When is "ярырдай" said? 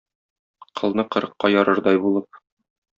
1.59-2.05